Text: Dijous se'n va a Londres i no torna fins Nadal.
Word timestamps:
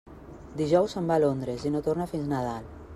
Dijous 0.61 0.95
se'n 0.97 1.11
va 1.11 1.19
a 1.21 1.23
Londres 1.25 1.67
i 1.71 1.75
no 1.77 1.85
torna 1.91 2.13
fins 2.15 2.31
Nadal. 2.37 2.73